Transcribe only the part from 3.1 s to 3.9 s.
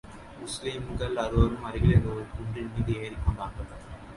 கொண்டார்கள்.